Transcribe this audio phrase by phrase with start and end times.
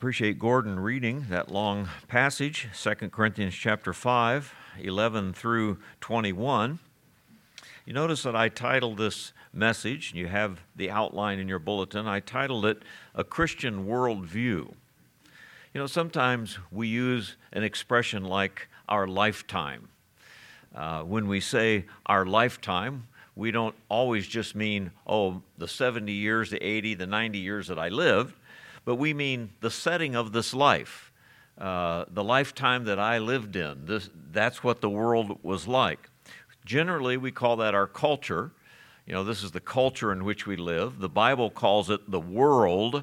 [0.00, 6.78] Appreciate Gordon reading that long passage, 2 Corinthians chapter 5, 11 through 21.
[7.84, 12.06] You notice that I titled this message, and you have the outline in your bulletin.
[12.08, 12.82] I titled it
[13.14, 14.32] A Christian Worldview.
[14.34, 14.74] You
[15.74, 19.90] know, sometimes we use an expression like our lifetime.
[20.74, 23.06] Uh, when we say our lifetime,
[23.36, 27.78] we don't always just mean, oh, the 70 years, the 80, the 90 years that
[27.78, 28.34] I lived
[28.84, 31.12] but we mean the setting of this life,
[31.58, 33.86] uh, the lifetime that I lived in.
[33.86, 36.08] This, that's what the world was like.
[36.64, 38.52] Generally, we call that our culture.
[39.06, 41.00] You know, this is the culture in which we live.
[41.00, 43.02] The Bible calls it the world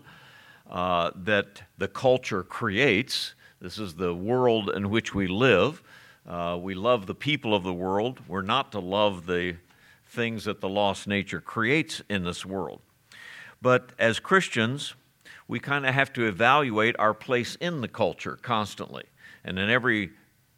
[0.69, 3.33] uh, that the culture creates.
[3.59, 5.81] This is the world in which we live.
[6.27, 8.19] Uh, we love the people of the world.
[8.27, 9.57] We're not to love the
[10.05, 12.81] things that the lost nature creates in this world.
[13.61, 14.93] But as Christians,
[15.47, 19.03] we kind of have to evaluate our place in the culture constantly.
[19.43, 20.11] And in every,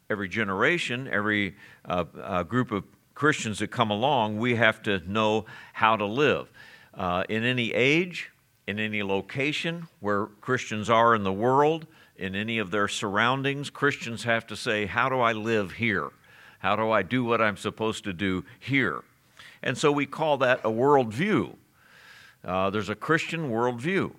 [0.10, 5.46] every generation, every uh, uh, group of Christians that come along, we have to know
[5.73, 6.50] how to live.
[6.94, 8.31] Uh, in any age,
[8.66, 14.24] in any location where Christians are in the world, in any of their surroundings, Christians
[14.24, 16.09] have to say, How do I live here?
[16.59, 19.03] How do I do what I'm supposed to do here?
[19.64, 21.56] And so we call that a worldview.
[22.44, 24.14] Uh, there's a Christian worldview.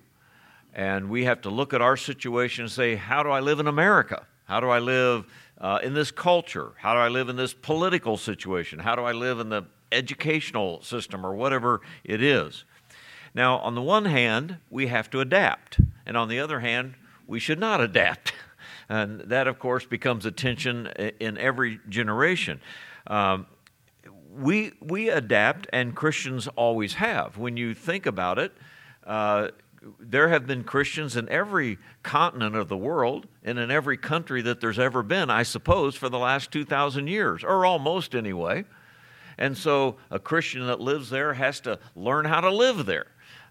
[0.73, 3.67] And we have to look at our situation and say, how do I live in
[3.67, 4.25] America?
[4.45, 5.25] How do I live
[5.59, 6.71] uh, in this culture?
[6.77, 8.79] How do I live in this political situation?
[8.79, 12.63] How do I live in the educational system or whatever it is?
[13.33, 15.79] Now, on the one hand, we have to adapt.
[16.05, 16.95] And on the other hand,
[17.27, 18.33] we should not adapt.
[18.89, 20.87] And that, of course, becomes a tension
[21.21, 22.59] in every generation.
[23.07, 23.47] Um,
[24.37, 27.37] we, we adapt, and Christians always have.
[27.37, 28.51] When you think about it,
[29.05, 29.49] uh,
[29.99, 34.61] there have been Christians in every continent of the world and in every country that
[34.61, 38.65] there's ever been, I suppose, for the last 2,000 years, or almost anyway.
[39.37, 43.07] And so a Christian that lives there has to learn how to live there.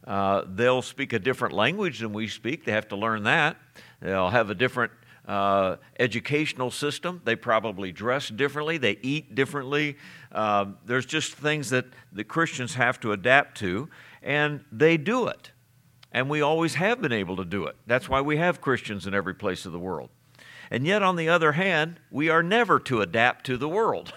[0.07, 3.57] Uh, they'll speak a different language than we speak, they have to learn that.
[4.01, 4.93] They'll have a different
[5.27, 7.21] uh, educational system.
[7.25, 9.97] They probably dress differently, they eat differently.
[10.33, 13.89] Uh, there's just things that the Christians have to adapt to,
[14.23, 15.51] and they do it.
[16.13, 17.77] And we always have been able to do it.
[17.87, 20.11] That's why we have Christians in every place of the world.
[20.71, 24.13] And yet, on the other hand, we are never to adapt to the world.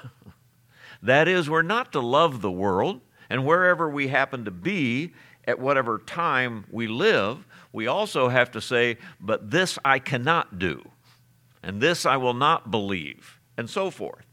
[1.01, 5.13] that is, we're not to love the world, and wherever we happen to be,
[5.45, 10.87] at whatever time we live, we also have to say, but this I cannot do,
[11.61, 14.25] and this I will not believe, and so forth.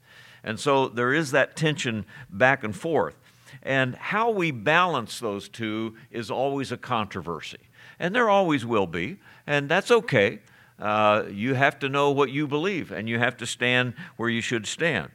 [0.44, 3.16] And so there is that tension back and forth.
[3.62, 7.59] And how we balance those two is always a controversy.
[7.99, 10.41] And there always will be, and that's okay.
[10.78, 14.41] Uh, you have to know what you believe, and you have to stand where you
[14.41, 15.11] should stand.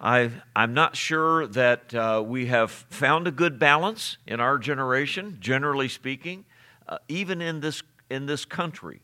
[0.00, 5.38] I, am not sure that uh, we have found a good balance in our generation,
[5.40, 6.44] generally speaking,
[6.88, 9.00] uh, even in this, in this country.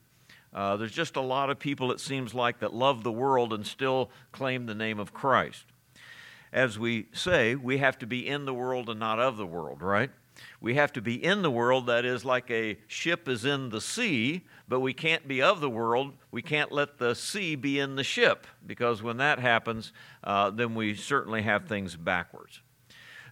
[0.52, 3.66] Uh, there's just a lot of people, it seems like, that love the world and
[3.66, 5.71] still claim the name of Christ
[6.52, 9.82] as we say, we have to be in the world and not of the world,
[9.82, 10.10] right?
[10.60, 13.80] We have to be in the world, that is, like a ship is in the
[13.80, 16.14] sea, but we can't be of the world.
[16.30, 19.92] We can't let the sea be in the ship, because when that happens,
[20.24, 22.60] uh, then we certainly have things backwards.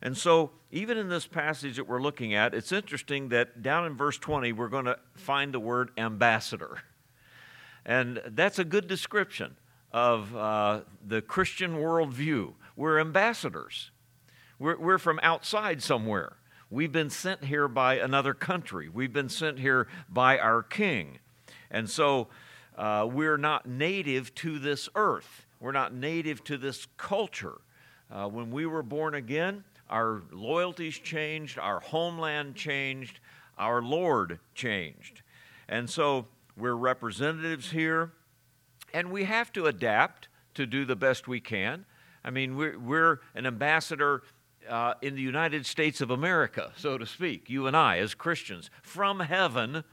[0.03, 3.97] And so, even in this passage that we're looking at, it's interesting that down in
[3.97, 6.83] verse 20, we're going to find the word ambassador.
[7.85, 9.57] And that's a good description
[9.93, 12.55] of uh, the Christian worldview.
[12.77, 13.91] We're ambassadors.
[14.59, 16.37] We're, we're from outside somewhere.
[16.71, 18.89] We've been sent here by another country.
[18.89, 21.19] We've been sent here by our king.
[21.71, 22.29] And so
[22.77, 25.47] uh, we're not native to this earth.
[25.59, 27.61] We're not native to this culture.
[28.11, 33.21] Uh, when we were born again, our loyalties changed, our homeland changed,
[33.59, 35.23] our Lord changed.
[35.69, 36.27] And so
[36.57, 38.13] we're representatives here,
[38.95, 41.85] and we have to adapt to do the best we can.
[42.25, 44.23] I mean, we're, we're an ambassador
[44.69, 48.71] uh, in the United States of America, so to speak, you and I as Christians,
[48.83, 49.85] from heaven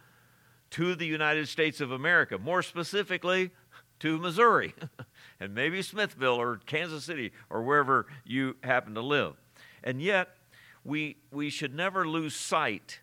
[0.71, 3.51] to the United States of America, more specifically
[3.99, 4.75] to Missouri,
[5.39, 9.35] and maybe Smithville or Kansas City or wherever you happen to live.
[9.83, 10.29] And yet,
[10.83, 12.99] we, we should never lose sight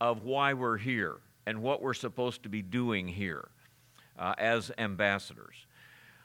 [0.00, 1.16] of why we're here
[1.46, 3.48] and what we're supposed to be doing here
[4.18, 5.66] uh, as ambassadors.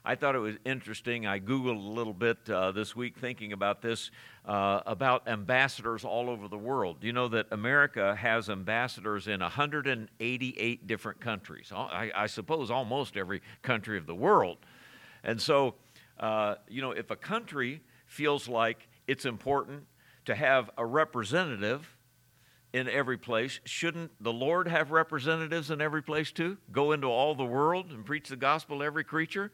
[0.05, 1.27] I thought it was interesting.
[1.27, 4.11] I Googled a little bit uh, this week thinking about this
[4.45, 7.01] uh, about ambassadors all over the world.
[7.01, 11.71] Do you know that America has ambassadors in 188 different countries?
[11.75, 14.57] I, I suppose almost every country of the world.
[15.23, 15.75] And so,
[16.19, 19.83] uh, you know, if a country feels like it's important
[20.25, 21.97] to have a representative
[22.71, 26.57] in every place, shouldn't the Lord have representatives in every place too?
[26.71, 29.51] Go into all the world and preach the gospel to every creature?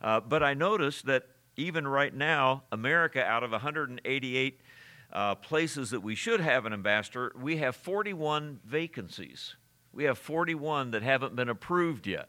[0.00, 1.24] Uh, but I noticed that
[1.56, 4.60] even right now, America, out of 188
[5.12, 9.56] uh, places that we should have an ambassador, we have 41 vacancies.
[9.92, 12.28] We have 41 that haven't been approved yet.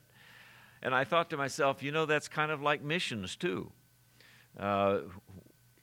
[0.81, 3.71] And I thought to myself, you know, that's kind of like missions too.
[4.57, 4.99] Uh,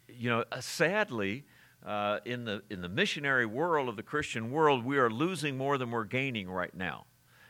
[0.08, 1.44] you know, uh, sadly,
[1.84, 5.76] uh, in, the, in the missionary world of the Christian world, we are losing more
[5.76, 7.04] than we're gaining right now.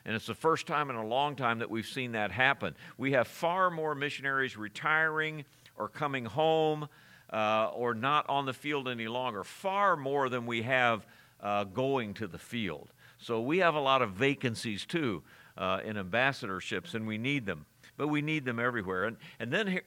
[0.07, 2.77] And it's the first time in a long time that we've seen that happen.
[2.99, 5.45] We have far more missionaries retiring
[5.77, 6.89] or coming home
[7.33, 11.07] uh, or not on the field any longer, far more than we have
[11.41, 12.93] uh, going to the field.
[13.19, 15.23] So we have a lot of vacancies too
[15.57, 17.67] uh, in ambassadorships, and we need them.
[17.97, 19.05] But we need them everywhere.
[19.05, 19.81] And, and then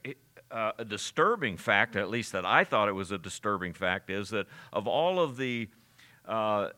[0.49, 4.29] uh, a disturbing fact, at least that I thought it was a disturbing fact, is
[4.29, 5.69] that of all of the
[6.25, 6.69] uh,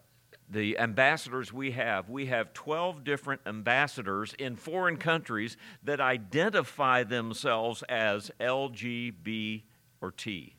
[0.49, 7.83] the ambassadors we have, we have 12 different ambassadors in foreign countries that identify themselves
[7.83, 9.63] as LGB
[10.01, 10.55] or T.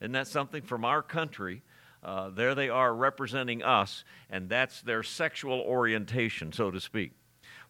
[0.00, 1.62] Isn't that something from our country?
[2.02, 7.12] Uh, there they are representing us, and that's their sexual orientation, so to speak.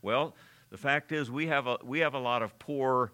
[0.02, 0.37] Well,
[0.70, 3.12] the fact is, we have a, we have a lot of poor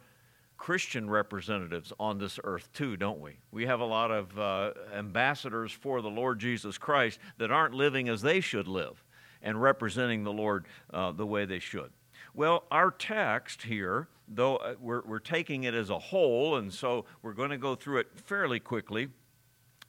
[0.57, 3.39] Christian representatives on this earth, too, don't we?
[3.51, 8.09] We have a lot of uh, ambassadors for the Lord Jesus Christ that aren't living
[8.09, 9.05] as they should live
[9.43, 11.91] and representing the Lord uh, the way they should.
[12.35, 17.05] Well, our text here, though uh, we're, we're taking it as a whole, and so
[17.23, 19.09] we're going to go through it fairly quickly,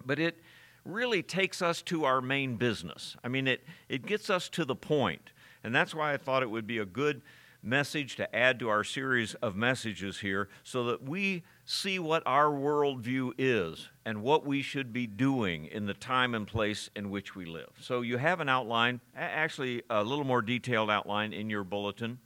[0.06, 0.38] but it
[0.86, 3.18] really takes us to our main business.
[3.24, 5.32] I mean, it, it gets us to the point,
[5.64, 7.22] and that's why I thought it would be a good
[7.68, 12.50] message to add to our series of messages here so that we see what our
[12.50, 17.36] worldview is and what we should be doing in the time and place in which
[17.36, 17.70] we live.
[17.82, 22.20] So you have an outline, actually, a little more detailed outline in your bulletin.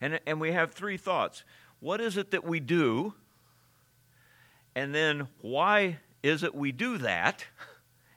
[0.00, 1.44] And, and we have three thoughts.
[1.80, 3.14] What is it that we do?
[4.74, 7.44] And then why is it we do that?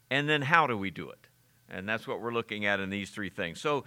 [0.09, 1.19] And then how do we do it?
[1.69, 3.62] And that's what we're looking at in these three things.
[3.62, 3.86] So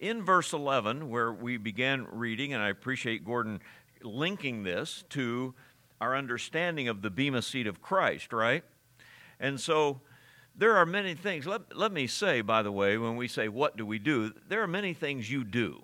[0.00, 3.60] in verse 11, where we began reading, and I appreciate Gordon
[4.02, 5.54] linking this to
[6.00, 8.64] our understanding of the Bema seat of Christ, right?
[9.38, 10.00] And so
[10.56, 11.46] there are many things.
[11.46, 14.32] Let, let me say, by the way, when we say, What do we do?
[14.48, 15.82] there are many things you do.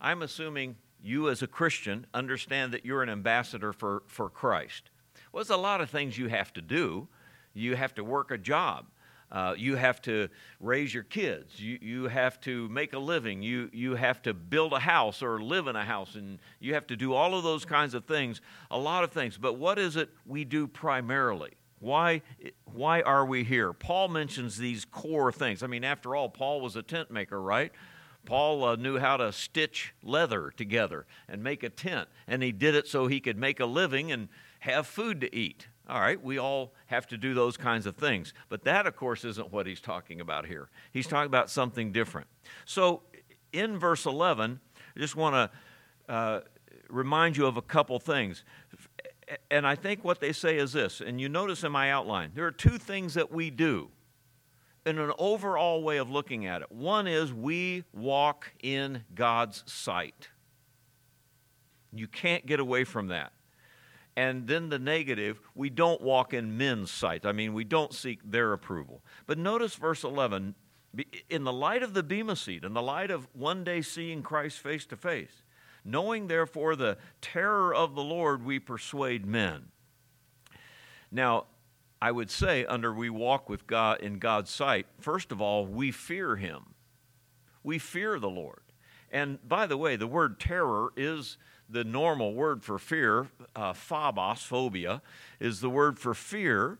[0.00, 4.90] I'm assuming you, as a Christian, understand that you're an ambassador for, for Christ.
[5.32, 7.08] Well, there's a lot of things you have to do.
[7.52, 8.86] You have to work a job.
[9.32, 10.28] Uh, you have to
[10.58, 11.60] raise your kids.
[11.60, 13.42] You, you have to make a living.
[13.42, 16.16] You, you have to build a house or live in a house.
[16.16, 18.40] And you have to do all of those kinds of things,
[18.70, 19.38] a lot of things.
[19.38, 21.52] But what is it we do primarily?
[21.78, 22.22] Why,
[22.64, 23.72] why are we here?
[23.72, 25.62] Paul mentions these core things.
[25.62, 27.72] I mean, after all, Paul was a tent maker, right?
[28.26, 32.74] Paul uh, knew how to stitch leather together and make a tent, and he did
[32.74, 34.28] it so he could make a living and
[34.60, 35.68] have food to eat.
[35.90, 38.32] All right, we all have to do those kinds of things.
[38.48, 40.68] But that, of course, isn't what he's talking about here.
[40.92, 42.28] He's talking about something different.
[42.64, 43.02] So,
[43.52, 44.60] in verse 11,
[44.96, 45.50] I just want
[46.08, 46.40] to uh,
[46.88, 48.44] remind you of a couple things.
[49.50, 52.46] And I think what they say is this, and you notice in my outline, there
[52.46, 53.88] are two things that we do
[54.86, 56.70] in an overall way of looking at it.
[56.70, 60.28] One is we walk in God's sight.
[61.92, 63.32] You can't get away from that.
[64.16, 67.24] And then the negative, we don't walk in men's sight.
[67.24, 69.02] I mean, we don't seek their approval.
[69.26, 70.54] But notice verse 11
[71.28, 74.58] in the light of the Bema seat, in the light of one day seeing Christ
[74.58, 75.42] face to face,
[75.84, 79.68] knowing therefore the terror of the Lord, we persuade men.
[81.12, 81.46] Now,
[82.02, 85.92] I would say, under we walk with God in God's sight, first of all, we
[85.92, 86.74] fear Him.
[87.62, 88.62] We fear the Lord.
[89.12, 91.36] And by the way, the word terror is
[91.70, 95.02] the normal word for fear, uh, phobos, phobia,
[95.38, 96.78] is the word for fear.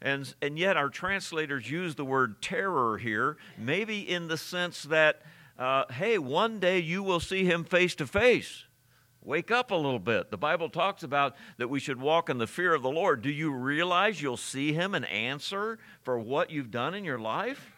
[0.00, 5.22] And, and yet our translators use the word terror here, maybe in the sense that,
[5.58, 8.64] uh, hey, one day you will see him face to face.
[9.24, 10.30] Wake up a little bit.
[10.30, 13.22] The Bible talks about that we should walk in the fear of the Lord.
[13.22, 17.72] Do you realize you'll see him and answer for what you've done in your life?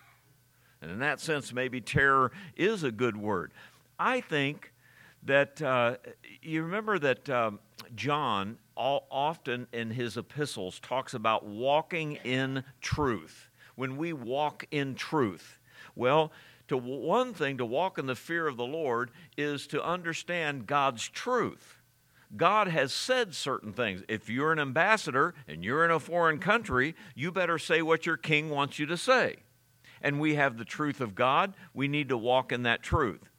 [0.82, 3.52] And in that sense, maybe terror is a good word.
[3.98, 4.69] I think
[5.24, 5.96] that uh,
[6.42, 7.60] you remember that um,
[7.94, 13.48] John all, often in his epistles talks about walking in truth.
[13.76, 15.58] When we walk in truth,
[15.94, 16.32] well,
[16.68, 21.08] to one thing to walk in the fear of the Lord is to understand God's
[21.08, 21.78] truth.
[22.36, 24.04] God has said certain things.
[24.08, 28.16] If you're an ambassador and you're in a foreign country, you better say what your
[28.16, 29.36] king wants you to say.
[30.00, 31.54] And we have the truth of God.
[31.74, 33.29] We need to walk in that truth.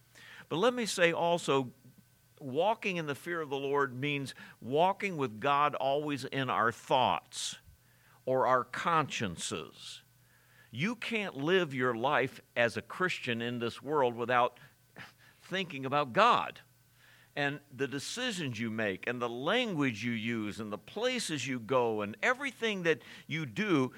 [0.51, 1.71] But let me say also,
[2.41, 7.55] walking in the fear of the Lord means walking with God always in our thoughts
[8.25, 10.01] or our consciences.
[10.69, 14.59] You can't live your life as a Christian in this world without
[15.41, 16.59] thinking about God
[17.33, 22.01] and the decisions you make and the language you use and the places you go
[22.01, 23.93] and everything that you do.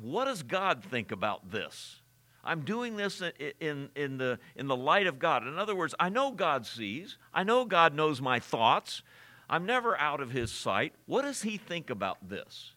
[0.00, 1.99] What does God think about this?
[2.42, 3.22] I'm doing this
[3.60, 5.46] in, in, the, in the light of God.
[5.46, 9.02] In other words, I know God sees, I know God knows my thoughts.
[9.48, 10.94] I'm never out of His sight.
[11.06, 12.72] What does He think about this?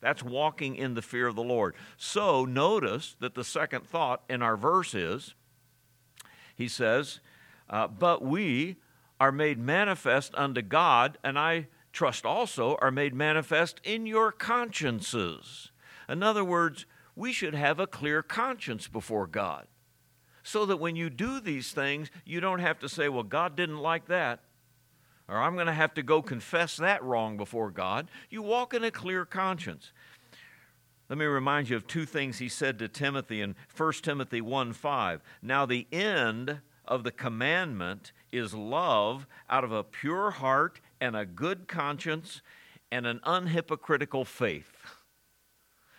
[0.00, 1.74] That's walking in the fear of the Lord.
[1.96, 5.34] So notice that the second thought in our verse is
[6.56, 7.20] He says,
[7.70, 8.76] uh, But we
[9.20, 15.70] are made manifest unto God, and I trust also are made manifest in your consciences.
[16.08, 19.66] In other words, we should have a clear conscience before God.
[20.42, 23.78] So that when you do these things, you don't have to say, well, God didn't
[23.78, 24.40] like that,
[25.26, 28.08] or I'm going to have to go confess that wrong before God.
[28.28, 29.92] You walk in a clear conscience.
[31.08, 34.72] Let me remind you of two things he said to Timothy in 1 Timothy 1
[34.72, 35.22] 5.
[35.42, 41.24] Now, the end of the commandment is love out of a pure heart and a
[41.24, 42.42] good conscience
[42.90, 44.72] and an unhypocritical faith.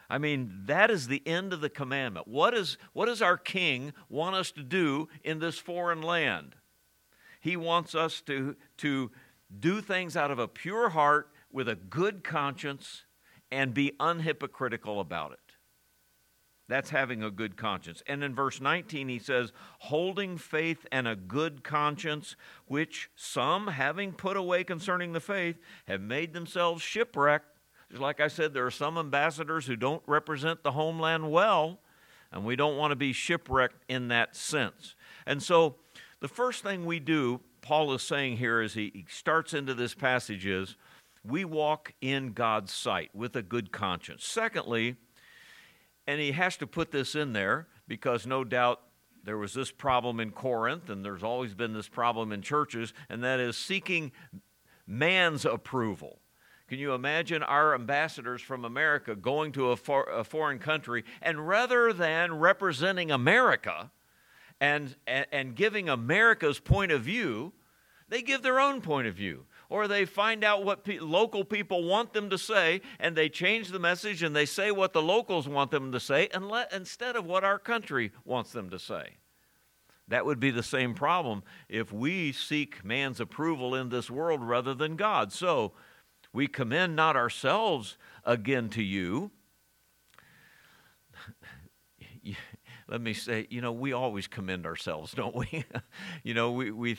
[0.09, 2.27] I mean, that is the end of the commandment.
[2.27, 6.55] What, is, what does our king want us to do in this foreign land?
[7.41, 9.11] He wants us to, to
[9.59, 13.05] do things out of a pure heart with a good conscience
[13.51, 15.39] and be unhypocritical about it.
[16.67, 18.01] That's having a good conscience.
[18.07, 22.35] And in verse 19, he says, holding faith and a good conscience,
[22.65, 25.57] which some, having put away concerning the faith,
[25.87, 27.54] have made themselves shipwrecked
[27.89, 31.79] just like I said, there are some ambassadors who don't represent the homeland well,
[32.31, 34.95] and we don't want to be shipwrecked in that sense.
[35.25, 35.75] And so,
[36.19, 40.45] the first thing we do, Paul is saying here as he starts into this passage,
[40.45, 40.75] is
[41.23, 44.25] we walk in God's sight with a good conscience.
[44.25, 44.95] Secondly,
[46.07, 48.81] and he has to put this in there because no doubt
[49.23, 53.23] there was this problem in Corinth, and there's always been this problem in churches, and
[53.23, 54.11] that is seeking
[54.85, 56.19] man's approval.
[56.67, 61.47] Can you imagine our ambassadors from America going to a, for, a foreign country and
[61.47, 63.91] rather than representing America
[64.59, 67.53] and, and, and giving America's point of view,
[68.09, 69.45] they give their own point of view?
[69.69, 73.69] Or they find out what pe- local people want them to say and they change
[73.69, 77.25] the message and they say what the locals want them to say and instead of
[77.25, 79.17] what our country wants them to say.
[80.07, 84.73] That would be the same problem if we seek man's approval in this world rather
[84.73, 85.31] than God.
[85.31, 85.73] So,
[86.35, 89.31] we commend not ourselves again to you.
[92.87, 95.63] Let me say, you know, we always commend ourselves, don't we?
[96.23, 96.97] you know, we, we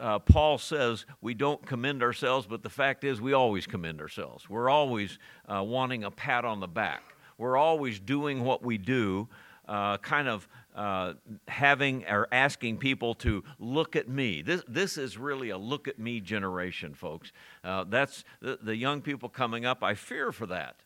[0.00, 4.50] uh, Paul says we don't commend ourselves, but the fact is we always commend ourselves.
[4.50, 7.02] We're always uh, wanting a pat on the back.
[7.38, 9.28] We're always doing what we do
[9.68, 11.14] uh, kind of uh,
[11.48, 14.42] having or asking people to look at me.
[14.42, 17.32] This, this is really a look at me generation, folks.
[17.62, 19.82] Uh, that's the, the young people coming up.
[19.82, 20.76] I fear for that.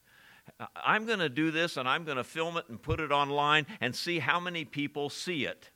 [0.85, 3.67] I'm going to do this and I'm going to film it and put it online
[3.81, 5.71] and see how many people see it.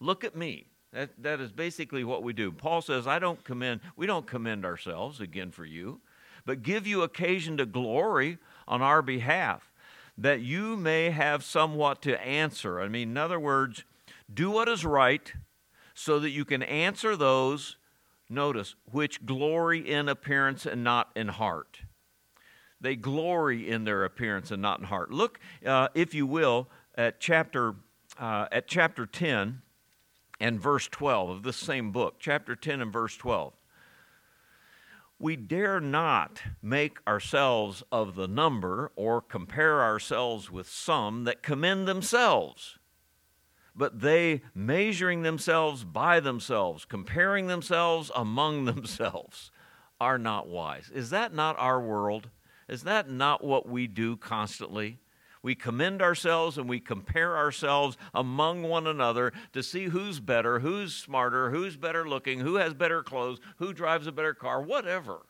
[0.00, 0.66] Look at me.
[0.92, 2.52] That, that is basically what we do.
[2.52, 6.00] Paul says, I don't commend, we don't commend ourselves again for you,
[6.44, 9.72] but give you occasion to glory on our behalf
[10.18, 12.80] that you may have somewhat to answer.
[12.80, 13.84] I mean, in other words,
[14.32, 15.32] do what is right
[15.94, 17.76] so that you can answer those,
[18.28, 21.80] notice, which glory in appearance and not in heart.
[22.80, 25.10] They glory in their appearance and not in heart.
[25.10, 27.74] Look, uh, if you will, at chapter,
[28.18, 29.62] uh, at chapter 10
[30.40, 33.54] and verse 12 of this same book, chapter 10 and verse 12
[35.18, 41.88] we dare not make ourselves of the number or compare ourselves with some that commend
[41.88, 42.78] themselves.
[43.74, 49.50] But they, measuring themselves by themselves, comparing themselves among themselves,
[50.00, 50.90] are not wise.
[50.94, 52.28] Is that not our world?
[52.68, 54.98] Is that not what we do constantly?
[55.46, 60.92] We commend ourselves and we compare ourselves among one another to see who's better, who's
[60.92, 65.20] smarter, who's better looking, who has better clothes, who drives a better car, whatever.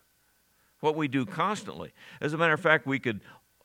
[0.80, 1.92] What we do constantly.
[2.18, 3.20] As a matter of fact, we could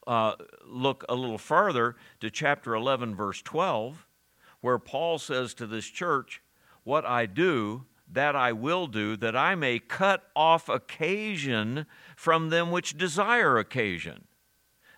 [0.06, 0.34] uh,
[0.66, 4.06] look a little farther to chapter 11, verse 12,
[4.60, 6.42] where Paul says to this church,
[6.84, 11.86] What I do, that I will do, that I may cut off occasion
[12.18, 14.26] from them which desire occasion.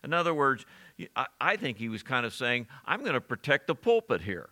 [0.03, 0.65] In other words,
[1.41, 4.49] I think he was kind of saying, I'm going to protect the pulpit here.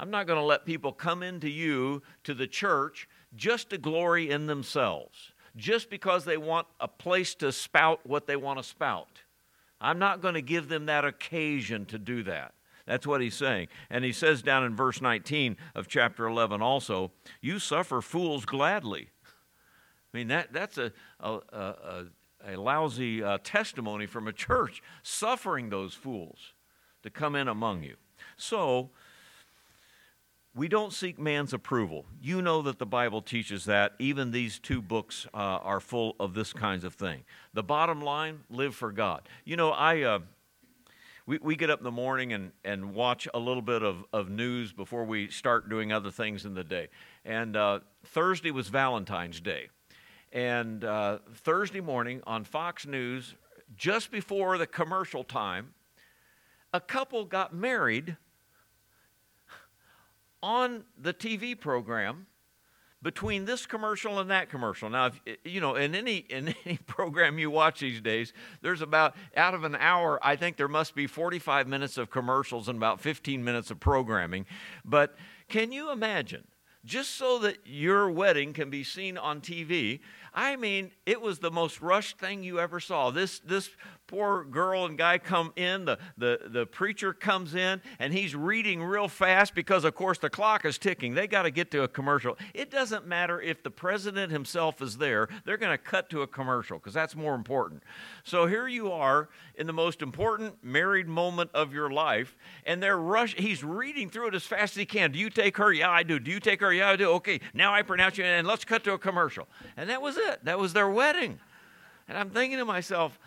[0.00, 4.30] I'm not going to let people come into you, to the church, just to glory
[4.30, 9.20] in themselves, just because they want a place to spout what they want to spout.
[9.80, 12.54] I'm not going to give them that occasion to do that.
[12.86, 13.68] That's what he's saying.
[13.90, 19.10] And he says down in verse 19 of chapter 11 also, You suffer fools gladly.
[20.12, 22.04] I mean, that, that's a, a, a,
[22.46, 26.52] a lousy uh, testimony from a church suffering those fools
[27.02, 27.96] to come in among you.
[28.36, 28.90] So,
[30.54, 32.04] we don't seek man's approval.
[32.20, 33.92] You know that the Bible teaches that.
[33.98, 37.24] Even these two books uh, are full of this kinds of thing.
[37.54, 39.28] The bottom line live for God.
[39.44, 40.02] You know, I.
[40.02, 40.18] Uh,
[41.24, 44.28] we, we get up in the morning and, and watch a little bit of, of
[44.28, 46.88] news before we start doing other things in the day.
[47.24, 49.68] And uh, Thursday was Valentine's Day.
[50.32, 53.34] And uh, Thursday morning on Fox News,
[53.76, 55.74] just before the commercial time,
[56.72, 58.16] a couple got married
[60.42, 62.26] on the TV program
[63.02, 64.88] between this commercial and that commercial.
[64.88, 69.14] Now, if, you know, in any in any program you watch these days, there's about
[69.36, 73.02] out of an hour, I think there must be 45 minutes of commercials and about
[73.02, 74.46] 15 minutes of programming.
[74.82, 75.14] But
[75.50, 76.44] can you imagine
[76.84, 80.00] just so that your wedding can be seen on TV.
[80.34, 83.10] I mean, it was the most rushed thing you ever saw.
[83.10, 83.70] This this
[84.12, 88.82] poor girl and guy come in, the, the, the preacher comes in, and he's reading
[88.82, 91.14] real fast because, of course, the clock is ticking.
[91.14, 92.36] They got to get to a commercial.
[92.52, 96.26] It doesn't matter if the president himself is there, they're going to cut to a
[96.26, 97.82] commercial because that's more important.
[98.22, 102.98] So here you are in the most important married moment of your life, and they're
[102.98, 103.34] rush.
[103.36, 105.12] He's reading through it as fast as he can.
[105.12, 105.72] Do you take her?
[105.72, 106.18] Yeah, I do.
[106.18, 106.70] Do you take her?
[106.70, 107.08] Yeah, I do.
[107.12, 109.48] Okay, now I pronounce you, and let's cut to a commercial.
[109.74, 110.44] And that was it.
[110.44, 111.38] That was their wedding.
[112.08, 113.18] And I'm thinking to myself,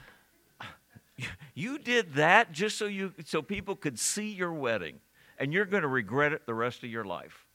[1.53, 4.99] you did that just so you so people could see your wedding,
[5.37, 7.45] and you're going to regret it the rest of your life.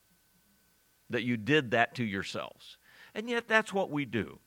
[1.10, 2.78] That you did that to yourselves.
[3.14, 4.38] And yet that's what we do.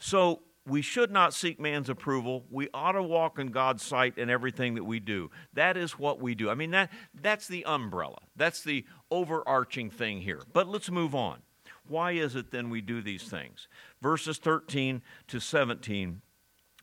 [0.00, 2.44] So we should not seek man's approval.
[2.50, 5.30] We ought to walk in God's sight in everything that we do.
[5.52, 6.50] That is what we do.
[6.50, 8.18] I mean that that's the umbrella.
[8.36, 10.42] That's the overarching thing here.
[10.52, 11.42] But let's move on.
[11.86, 13.68] Why is it then we do these things?
[14.00, 16.22] Verses 13 to 17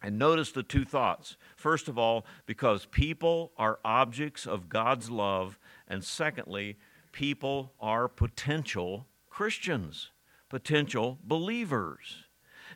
[0.01, 1.35] and notice the two thoughts.
[1.55, 5.59] First of all, because people are objects of God's love.
[5.87, 6.77] And secondly,
[7.11, 10.11] people are potential Christians,
[10.49, 12.25] potential believers.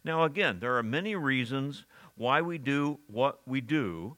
[0.03, 4.17] Now, again, there are many reasons why we do what we do,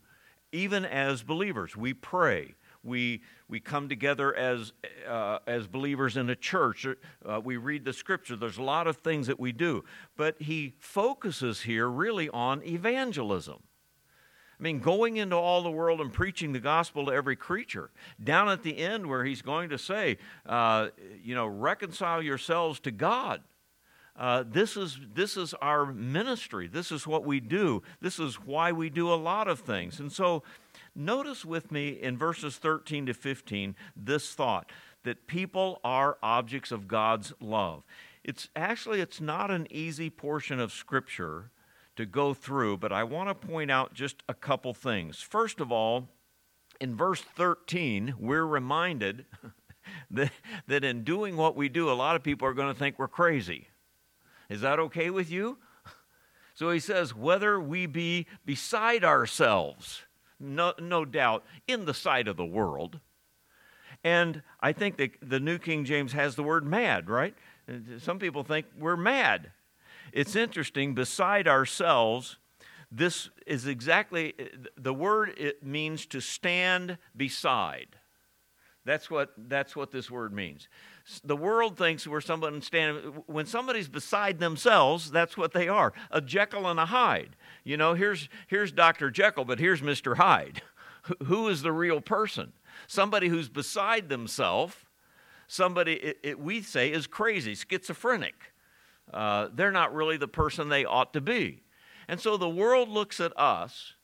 [0.52, 1.76] even as believers.
[1.76, 4.72] We pray, we, we come together as,
[5.08, 6.86] uh, as believers in a church.
[7.26, 8.36] Uh, we read the scripture.
[8.36, 9.84] There's a lot of things that we do.
[10.16, 13.64] But he focuses here really on evangelism.
[14.58, 17.90] I mean, going into all the world and preaching the gospel to every creature.
[18.24, 20.90] Down at the end, where he's going to say, uh,
[21.22, 23.42] you know, reconcile yourselves to God.
[24.18, 26.70] Uh, this, is, this is our ministry.
[26.70, 27.84] This is what we do.
[28.00, 30.00] This is why we do a lot of things.
[30.00, 30.44] And so,
[30.96, 34.72] Notice with me in verses 13 to 15 this thought
[35.04, 37.84] that people are objects of God's love.
[38.24, 41.52] It's actually it's not an easy portion of scripture
[41.98, 45.22] to go through, but I want to point out just a couple things.
[45.22, 46.10] First of all,
[46.80, 49.26] in verse 13, we're reminded
[50.12, 50.32] that,
[50.68, 53.08] that in doing what we do, a lot of people are going to think we're
[53.08, 53.68] crazy.
[54.50, 55.58] Is that okay with you?
[56.58, 60.05] So he says, whether we be beside ourselves
[60.40, 63.00] no, no doubt, in the sight of the world.
[64.04, 67.36] And I think that the New King James has the word mad, right?
[68.00, 69.52] Some people think we're mad.
[70.12, 72.38] It's interesting, beside ourselves,
[72.92, 74.34] this is exactly
[74.78, 77.88] the word it means to stand beside.
[78.86, 80.70] That's what, that's what this word means.
[81.24, 86.22] The world thinks we're someone standing, when somebody's beside themselves, that's what they are a
[86.22, 87.36] Jekyll and a Hyde.
[87.66, 89.12] You know, here's, here's Dr.
[89.12, 90.16] Jekyll, but here's Mr.
[90.16, 90.62] Hyde.
[91.26, 92.54] Who is the real person?
[92.88, 94.76] Somebody who's beside themselves,
[95.48, 98.54] somebody it, it, we say is crazy, schizophrenic.
[99.12, 101.64] Uh, they're not really the person they ought to be.
[102.08, 103.96] And so the world looks at us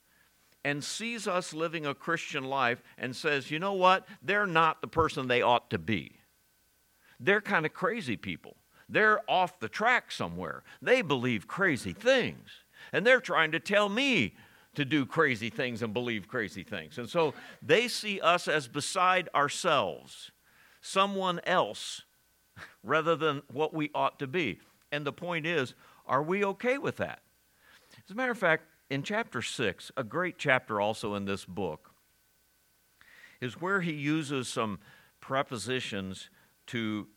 [0.65, 4.08] and sees us living a Christian life and says, you know what?
[4.24, 6.13] They're not the person they ought to be.
[7.19, 8.56] They're kind of crazy people.
[8.89, 10.63] They're off the track somewhere.
[10.82, 12.50] They believe crazy things.
[12.93, 14.36] And they're trying to tell me
[14.75, 16.97] to do crazy things and believe crazy things.
[16.97, 20.32] And so they see us as beside ourselves,
[20.82, 22.04] someone else,
[22.84, 24.60] rather than what we ought to be.
[24.91, 25.73] And the point is,
[26.06, 27.21] are we okay with that?
[28.06, 31.91] As a matter of fact, in chapter 6, a great chapter also in this book,
[33.39, 34.80] is where he uses some
[35.19, 36.30] prepositions
[36.67, 37.08] to,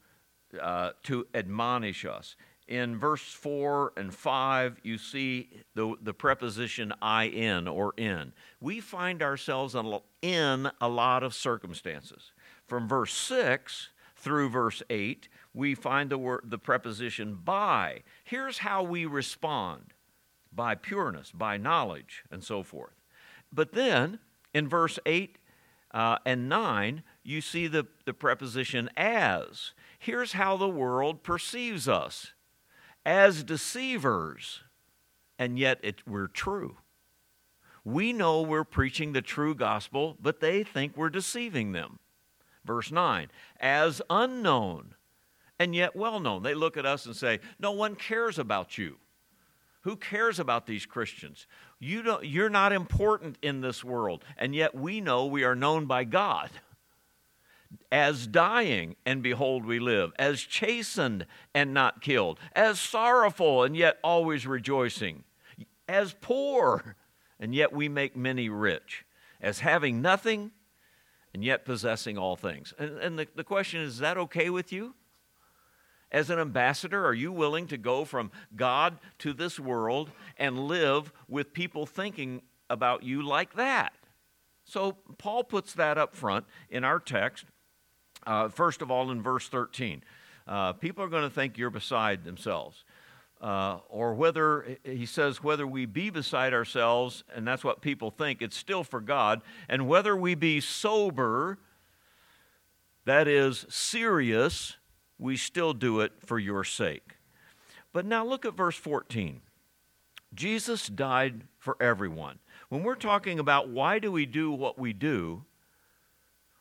[0.60, 2.36] uh, to admonish us.
[2.66, 8.32] In verse 4 and 5, you see the, the preposition in or in.
[8.60, 9.74] We find ourselves
[10.22, 12.32] in a lot of circumstances.
[12.66, 18.02] From verse 6 through verse 8, we find the, word, the preposition by.
[18.24, 19.92] Here's how we respond
[20.50, 22.94] by pureness, by knowledge, and so forth.
[23.52, 24.20] But then
[24.54, 25.36] in verse 8
[25.92, 29.72] uh, and 9, you see the, the preposition as.
[29.98, 32.33] Here's how the world perceives us
[33.04, 34.62] as deceivers,
[35.38, 36.76] and yet it, we're true.
[37.84, 41.98] We know we're preaching the true gospel, but they think we're deceiving them.
[42.64, 44.94] Verse 9, as unknown
[45.58, 46.42] and yet well known.
[46.42, 48.96] They look at us and say, No one cares about you.
[49.82, 51.46] Who cares about these Christians?
[51.78, 55.86] You don't, you're not important in this world, and yet we know we are known
[55.86, 56.50] by God
[57.90, 63.98] as dying, and behold, we live, as chastened and not killed, as sorrowful and yet
[64.02, 65.24] always rejoicing,
[65.88, 66.96] as poor
[67.38, 69.04] and yet we make many rich,
[69.40, 70.50] as having nothing
[71.32, 72.72] and yet possessing all things.
[72.78, 74.94] And, and the, the question is, is that okay with you?
[76.12, 81.12] As an ambassador, are you willing to go from God to this world and live
[81.28, 83.92] with people thinking about you like that?
[84.64, 87.46] So Paul puts that up front in our text
[88.26, 90.02] uh, first of all, in verse 13,
[90.46, 92.84] uh, people are going to think you're beside themselves.
[93.40, 98.40] Uh, or whether, he says, whether we be beside ourselves, and that's what people think,
[98.40, 101.58] it's still for God, and whether we be sober,
[103.04, 104.76] that is serious,
[105.18, 107.16] we still do it for your sake.
[107.92, 109.40] But now look at verse 14.
[110.32, 112.38] Jesus died for everyone.
[112.68, 115.44] When we're talking about why do we do what we do,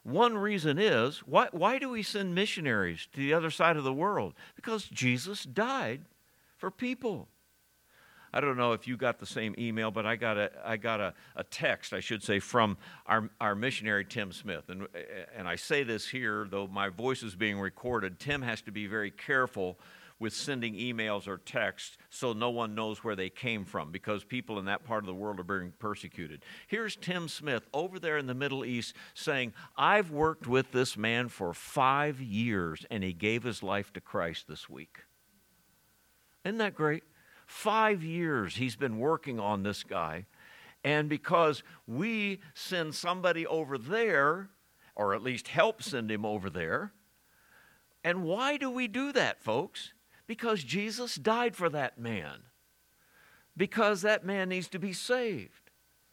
[0.03, 3.93] one reason is why, why do we send missionaries to the other side of the
[3.93, 4.33] world?
[4.55, 6.01] Because Jesus died
[6.57, 7.29] for people.
[8.33, 10.99] I don't know if you got the same email, but I got a, I got
[10.99, 14.69] a, a text, I should say, from our, our missionary, Tim Smith.
[14.69, 14.87] And,
[15.37, 18.19] and I say this here, though my voice is being recorded.
[18.19, 19.77] Tim has to be very careful
[20.23, 24.57] with sending emails or texts so no one knows where they came from because people
[24.57, 26.45] in that part of the world are being persecuted.
[26.65, 31.27] Here's Tim Smith over there in the Middle East saying, I've worked with this man
[31.27, 34.99] for five years and he gave his life to Christ this week.
[36.45, 37.03] Isn't that great?
[37.45, 40.25] Five years he's been working on this guy.
[40.85, 44.49] And because we send somebody over there,
[44.95, 46.93] or at least help send him over there,
[48.03, 49.92] and why do we do that, folks?
[50.27, 52.43] Because Jesus died for that man.
[53.55, 55.71] Because that man needs to be saved.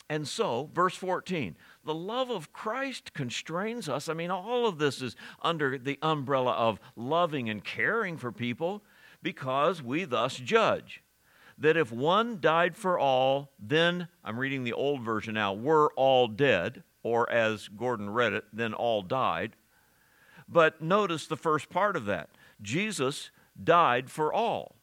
[0.09, 4.09] And so, verse 14, the love of Christ constrains us.
[4.09, 8.83] I mean, all of this is under the umbrella of loving and caring for people
[9.23, 11.03] because we thus judge
[11.59, 16.27] that if one died for all, then, I'm reading the old version now, we're all
[16.27, 19.55] dead, or as Gordon read it, then all died.
[20.49, 23.31] But notice the first part of that Jesus
[23.63, 24.77] died for all.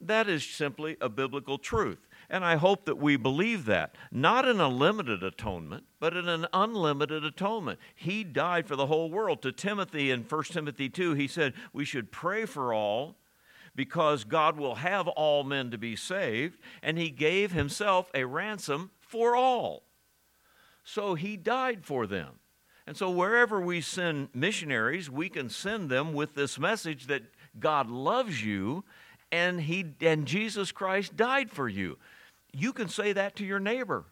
[0.00, 2.08] That is simply a biblical truth.
[2.30, 3.96] And I hope that we believe that.
[4.10, 7.80] Not in a limited atonement, but in an unlimited atonement.
[7.94, 9.42] He died for the whole world.
[9.42, 13.16] To Timothy in 1 Timothy 2, he said, We should pray for all
[13.74, 18.90] because God will have all men to be saved, and he gave himself a ransom
[19.00, 19.84] for all.
[20.84, 22.40] So he died for them.
[22.86, 27.22] And so wherever we send missionaries, we can send them with this message that
[27.58, 28.84] God loves you
[29.32, 31.98] and he and Jesus Christ died for you.
[32.52, 34.04] You can say that to your neighbor.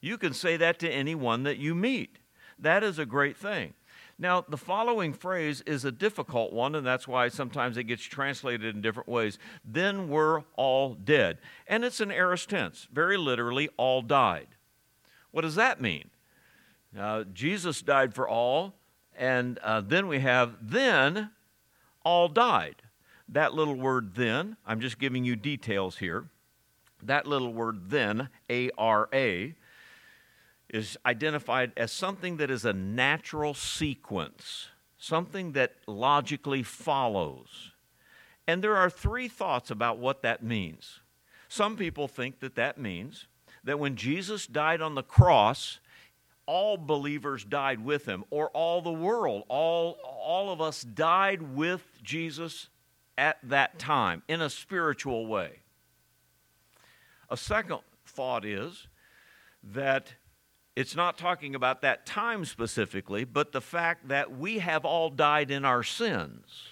[0.00, 2.18] You can say that to anyone that you meet.
[2.58, 3.74] That is a great thing.
[4.18, 8.74] Now, the following phrase is a difficult one, and that's why sometimes it gets translated
[8.74, 9.38] in different ways.
[9.64, 11.38] Then we're all dead.
[11.66, 14.48] And it's an aorist tense, very literally, all died.
[15.32, 16.10] What does that mean?
[16.96, 18.74] Uh, Jesus died for all,
[19.16, 21.30] and uh, then we have, then
[22.04, 22.76] all died.
[23.28, 26.26] That little word then, I'm just giving you details here.
[27.02, 29.54] That little word then, A R A,
[30.68, 37.72] is identified as something that is a natural sequence, something that logically follows.
[38.46, 41.00] And there are three thoughts about what that means.
[41.48, 43.26] Some people think that that means
[43.62, 45.78] that when Jesus died on the cross,
[46.46, 51.82] all believers died with him, or all the world, all, all of us died with
[52.02, 52.68] Jesus
[53.16, 55.60] at that time in a spiritual way.
[57.30, 58.88] A second thought is
[59.62, 60.14] that
[60.76, 65.50] it's not talking about that time specifically, but the fact that we have all died
[65.50, 66.68] in our sins.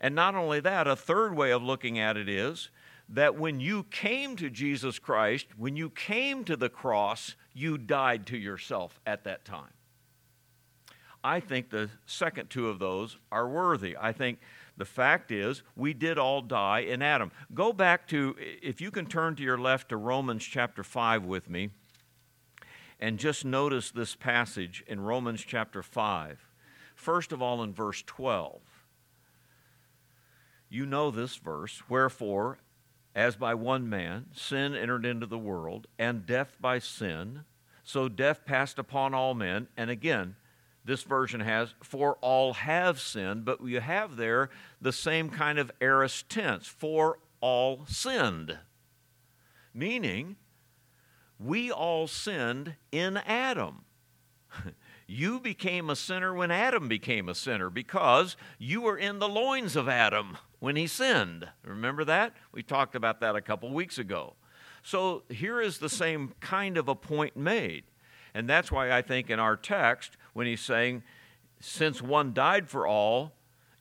[0.00, 2.70] And not only that, a third way of looking at it is
[3.08, 8.26] that when you came to Jesus Christ, when you came to the cross, you died
[8.26, 9.72] to yourself at that time.
[11.24, 13.96] I think the second two of those are worthy.
[14.00, 14.38] I think
[14.76, 17.30] the fact is, we did all die in Adam.
[17.54, 21.48] Go back to, if you can turn to your left to Romans chapter 5 with
[21.48, 21.70] me,
[22.98, 26.48] and just notice this passage in Romans chapter 5.
[26.94, 28.60] First of all, in verse 12.
[30.68, 32.58] You know this verse, wherefore,
[33.14, 37.44] as by one man sin entered into the world, and death by sin,
[37.84, 39.68] so death passed upon all men.
[39.76, 40.36] And again,
[40.84, 45.70] this version has, for all have sinned, but you have there the same kind of
[45.80, 48.58] aorist tense, for all sinned.
[49.74, 50.36] Meaning,
[51.38, 53.84] we all sinned in Adam.
[55.06, 59.76] you became a sinner when Adam became a sinner because you were in the loins
[59.76, 61.48] of Adam when he sinned.
[61.64, 62.34] Remember that?
[62.52, 64.34] We talked about that a couple weeks ago.
[64.84, 67.82] So here is the same kind of a point made.
[68.32, 71.02] And that's why I think in our text, when he's saying,
[71.58, 73.32] since one died for all,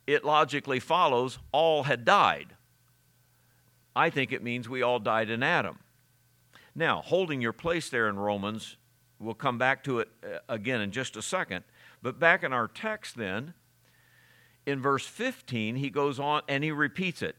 [0.08, 2.56] it logically follows all had died.
[3.96, 5.78] I think it means we all died in Adam.
[6.74, 8.78] Now, holding your place there in Romans,
[9.20, 11.64] we'll come back to it uh, again in just a second.
[12.02, 13.54] But back in our text, then,
[14.66, 17.36] in verse 15, he goes on and he repeats it.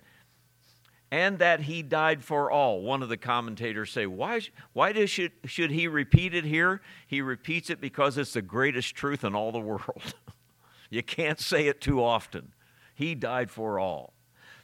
[1.10, 2.80] And that he died for all.
[2.80, 4.40] One of the commentators say, why,
[4.72, 6.80] why does, should, should he repeat it here?
[7.06, 10.14] He repeats it because it's the greatest truth in all the world.
[10.90, 12.54] you can't say it too often.
[12.94, 14.14] He died for all.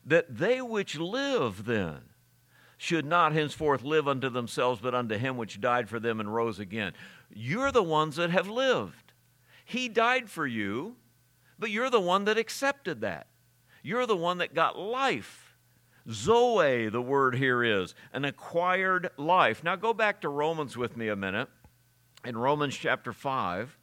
[0.06, 2.00] That they which live then
[2.78, 6.58] should not henceforth live unto themselves, but unto him which died for them and rose
[6.58, 6.94] again.
[7.30, 9.12] You're the ones that have lived.
[9.66, 10.96] He died for you
[11.58, 13.26] but you're the one that accepted that.
[13.82, 15.56] You're the one that got life.
[16.10, 19.62] Zoe, the word here is, an acquired life.
[19.62, 21.48] Now go back to Romans with me a minute,
[22.24, 23.78] in Romans chapter 5,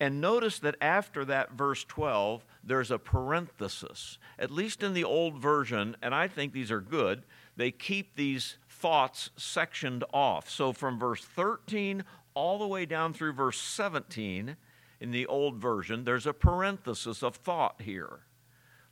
[0.00, 4.18] and notice that after that verse 12, there's a parenthesis.
[4.38, 7.22] At least in the old version, and I think these are good,
[7.56, 10.50] they keep these thoughts sectioned off.
[10.50, 14.56] So from verse 13 all the way down through verse 17,
[15.04, 18.20] in the old version, there's a parenthesis of thought here.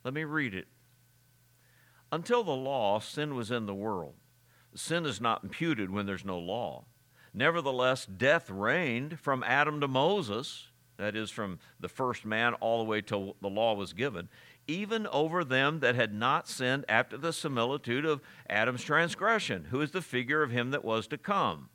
[0.03, 0.67] Let me read it.
[2.11, 4.13] Until the law, sin was in the world.
[4.75, 6.85] Sin is not imputed when there's no law.
[7.33, 12.87] Nevertheless, death reigned from Adam to Moses, that is, from the first man all the
[12.87, 14.29] way till the law was given,
[14.67, 19.89] even over them that had not sinned after the similitude of Adam's transgression, who is
[19.89, 21.69] the figure of him that was to come.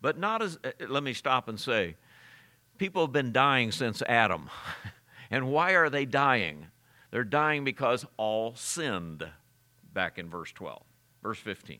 [0.00, 1.94] But not as, eh, let me stop and say,
[2.78, 4.50] People have been dying since Adam.
[5.30, 6.66] and why are they dying?
[7.10, 9.28] They're dying because all sinned,
[9.92, 10.82] back in verse 12,
[11.22, 11.78] verse 15.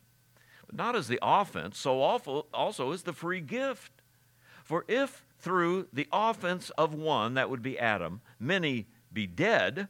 [0.67, 3.91] But not as the offense, so awful also is the free gift.
[4.63, 9.89] For if through the offense of one, that would be Adam, many be dead,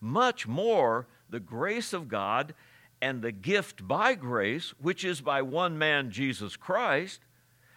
[0.00, 2.54] much more the grace of God
[3.00, 7.20] and the gift by grace, which is by one man, Jesus Christ,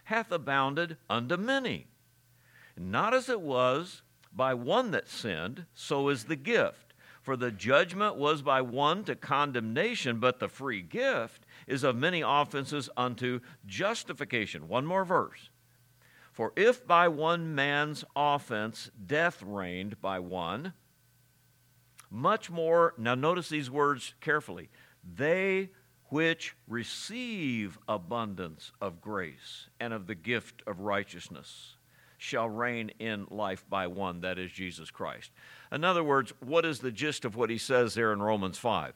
[0.06, 1.88] hath abounded unto many.
[2.78, 4.02] Not as it was
[4.34, 6.94] by one that sinned, so is the gift.
[7.22, 12.22] For the judgment was by one to condemnation, but the free gift is of many
[12.22, 14.68] offenses unto justification.
[14.68, 15.50] One more verse.
[16.32, 20.74] For if by one man's offense death reigned by one,
[22.12, 24.70] much more, now notice these words carefully,
[25.04, 25.70] they
[26.10, 31.75] which receive abundance of grace and of the gift of righteousness
[32.26, 35.32] shall reign in life by one, that is Jesus Christ.
[35.72, 38.94] In other words, what is the gist of what he says there in Romans 5?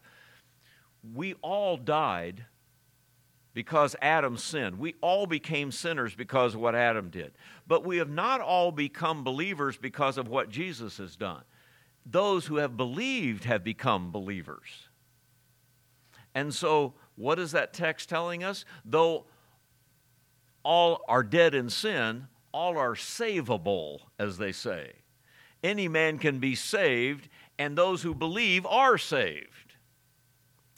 [1.13, 2.45] We all died
[3.53, 4.79] because Adam sinned.
[4.79, 7.33] We all became sinners because of what Adam did.
[7.67, 11.43] But we have not all become believers because of what Jesus has done.
[12.05, 14.89] Those who have believed have become believers.
[16.33, 18.65] And so, what is that text telling us?
[18.83, 19.25] Though
[20.63, 24.93] all are dead in sin, all are savable, as they say.
[25.63, 29.75] Any man can be saved, and those who believe are saved.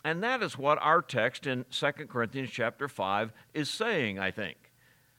[0.03, 4.57] And that is what our text in 2 Corinthians chapter 5 is saying, I think,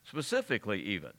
[0.04, 1.12] specifically even.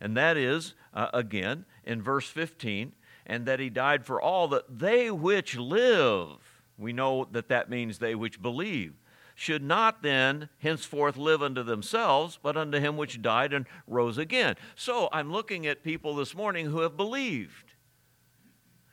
[0.00, 2.92] And that is, uh, again, in verse 15,
[3.26, 6.38] and that he died for all, that they which live,
[6.76, 8.94] we know that that means they which believe,
[9.38, 14.56] should not then henceforth live unto themselves, but unto him which died and rose again.
[14.74, 17.74] So I'm looking at people this morning who have believed.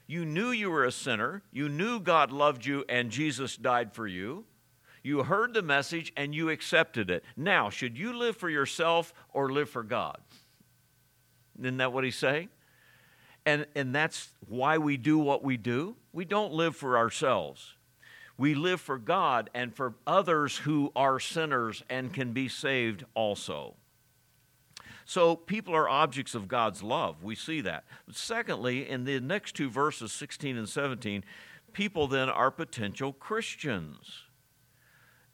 [0.06, 4.06] You knew you were a sinner, you knew God loved you and Jesus died for
[4.06, 4.44] you.
[5.02, 7.24] You heard the message and you accepted it.
[7.38, 10.18] Now, should you live for yourself or live for God?
[11.58, 12.50] Isn't that what he's saying?
[13.46, 15.96] And, and that's why we do what we do.
[16.12, 17.76] We don't live for ourselves.
[18.38, 23.76] We live for God and for others who are sinners and can be saved also.
[25.06, 27.24] So people are objects of God's love.
[27.24, 27.84] We see that.
[28.06, 31.24] But secondly, in the next two verses, 16 and 17,
[31.74, 34.24] people then are potential Christians.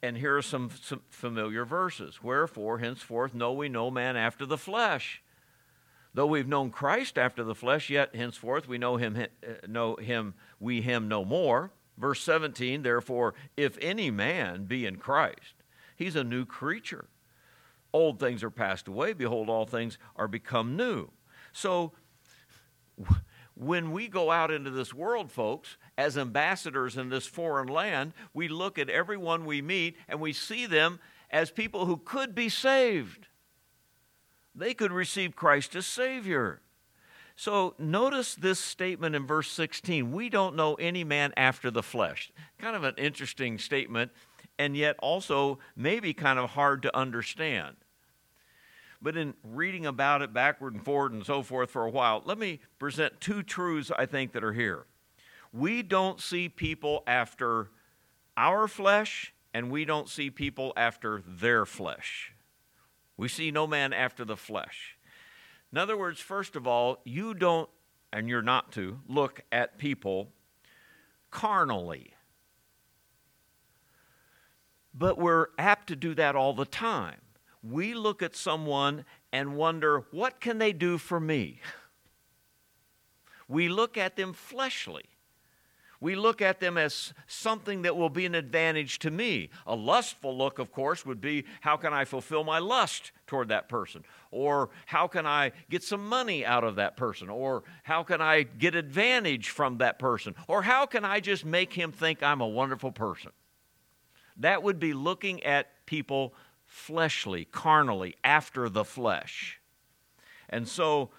[0.01, 2.23] And here are some, some familiar verses.
[2.23, 5.21] Wherefore, henceforth, know we no man after the flesh.
[6.13, 10.33] Though we've known Christ after the flesh, yet henceforth we know him, uh, know him,
[10.59, 11.71] we him no more.
[11.99, 15.55] Verse 17, therefore, if any man be in Christ,
[15.95, 17.09] he's a new creature.
[17.91, 21.09] Old things are passed away, behold, all things are become new.
[21.51, 21.91] So,
[23.55, 28.47] when we go out into this world, folks, as ambassadors in this foreign land, we
[28.47, 33.27] look at everyone we meet and we see them as people who could be saved
[34.59, 36.61] they could receive Christ as Savior.
[37.39, 42.33] So notice this statement in verse 16 we don't know any man after the flesh.
[42.57, 44.11] Kind of an interesting statement,
[44.57, 47.77] and yet also maybe kind of hard to understand.
[49.01, 52.37] But in reading about it backward and forward and so forth for a while, let
[52.37, 54.85] me present two truths I think that are here.
[55.53, 57.69] We don't see people after
[58.35, 62.33] our flesh, and we don't see people after their flesh.
[63.15, 64.97] We see no man after the flesh.
[65.71, 67.69] In other words, first of all, you don't,
[68.11, 70.31] and you're not to, look at people
[71.31, 72.13] carnally.
[74.93, 77.21] But we're apt to do that all the time.
[77.61, 81.61] We look at someone and wonder, what can they do for me?
[83.49, 85.05] We look at them fleshly.
[86.01, 89.49] We look at them as something that will be an advantage to me.
[89.67, 93.67] A lustful look, of course, would be how can I fulfill my lust toward that
[93.67, 94.05] person?
[94.31, 97.29] Or how can I get some money out of that person?
[97.29, 100.35] Or how can I get advantage from that person?
[100.47, 103.31] Or how can I just make him think I'm a wonderful person?
[104.37, 106.33] That would be looking at people
[106.65, 109.59] fleshly, carnally, after the flesh.
[110.47, 111.09] And so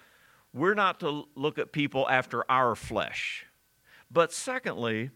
[0.53, 3.45] we're not to look at people after our flesh.
[4.11, 5.11] But secondly,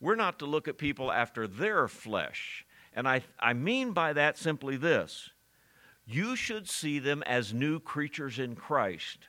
[0.00, 2.66] we're not to look at people after their flesh.
[2.92, 5.30] And I, I mean by that simply this
[6.08, 9.26] you should see them as new creatures in Christ.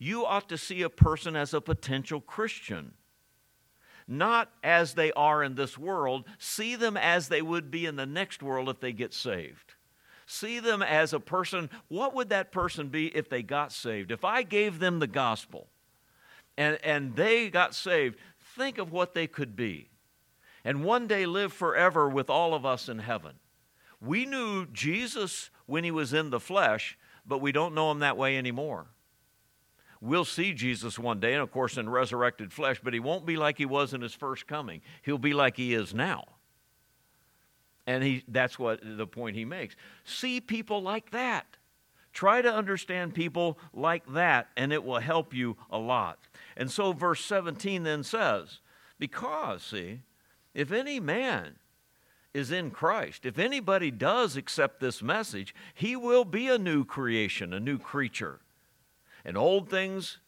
[0.00, 2.94] You ought to see a person as a potential Christian.
[4.08, 8.04] Not as they are in this world, see them as they would be in the
[8.04, 9.74] next world if they get saved.
[10.26, 11.70] See them as a person.
[11.86, 14.10] What would that person be if they got saved?
[14.10, 15.68] If I gave them the gospel,
[16.56, 18.18] and, and they got saved,
[18.56, 19.88] think of what they could be.
[20.64, 23.32] And one day live forever with all of us in heaven.
[24.00, 28.16] We knew Jesus when he was in the flesh, but we don't know him that
[28.16, 28.86] way anymore.
[30.00, 33.36] We'll see Jesus one day, and of course in resurrected flesh, but he won't be
[33.36, 34.82] like he was in his first coming.
[35.02, 36.24] He'll be like he is now.
[37.86, 39.76] And he, that's what the point he makes.
[40.04, 41.46] See people like that.
[42.12, 46.18] Try to understand people like that, and it will help you a lot.
[46.56, 48.60] And so, verse 17 then says,
[48.98, 50.00] Because, see,
[50.54, 51.56] if any man
[52.34, 57.52] is in Christ, if anybody does accept this message, he will be a new creation,
[57.52, 58.40] a new creature.
[59.24, 60.18] And old things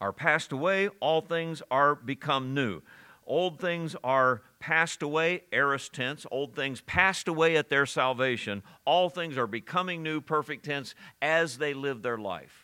[0.00, 2.82] are passed away, all things are become new.
[3.24, 8.62] Old things are passed away, aorist tense, old things passed away at their salvation.
[8.84, 12.61] All things are becoming new, perfect tense, as they live their life.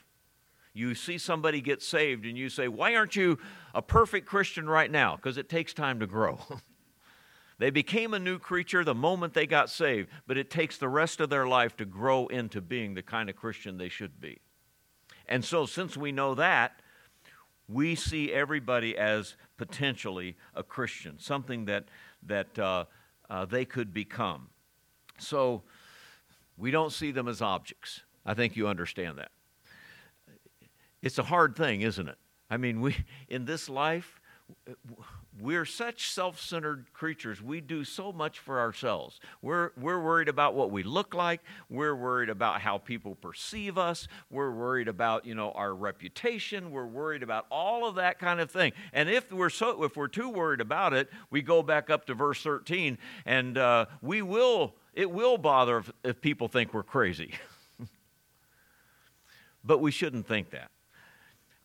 [0.73, 3.38] You see somebody get saved and you say, Why aren't you
[3.75, 5.16] a perfect Christian right now?
[5.16, 6.38] Because it takes time to grow.
[7.58, 11.21] they became a new creature the moment they got saved, but it takes the rest
[11.21, 14.40] of their life to grow into being the kind of Christian they should be.
[15.27, 16.81] And so, since we know that,
[17.69, 21.85] we see everybody as potentially a Christian, something that,
[22.23, 22.85] that uh,
[23.29, 24.48] uh, they could become.
[25.19, 25.62] So
[26.56, 28.02] We don't see them as objects.
[28.27, 29.31] I think you understand that.
[31.03, 32.19] It's a hard thing, isn't it?
[32.51, 32.96] I mean, we
[33.29, 34.21] in this life,
[35.40, 37.40] we're such self centered creatures.
[37.40, 39.21] We do so much for ourselves.
[39.42, 41.42] We're, we're worried about what we look like.
[41.69, 44.09] We're worried about how people perceive us.
[44.31, 46.71] We're worried about, you know, our reputation.
[46.71, 48.73] We're worried about all of that kind of thing.
[48.92, 52.15] And if we're, so, if we're too worried about it, we go back up to
[52.15, 57.35] verse 13 and uh, we will, it will bother if, if people think we're crazy.
[59.65, 60.71] but we shouldn't think that.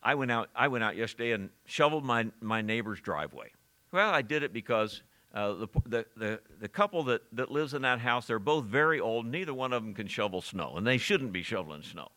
[0.04, 3.50] I went out, I went out yesterday and shoveled my, my neighbor's driveway.
[3.90, 5.02] Well, I did it because
[5.32, 9.00] uh, the, the, the, the, couple that, that lives in that house, they're both very
[9.00, 9.26] old.
[9.26, 12.08] Neither one of them can shovel snow, and they shouldn't be shoveling snow.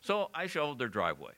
[0.00, 1.32] So I shoveled their driveway.